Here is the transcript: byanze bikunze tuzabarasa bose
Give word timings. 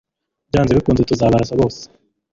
byanze 0.49 0.71
bikunze 0.77 1.01
tuzabarasa 1.09 1.53
bose 1.59 1.81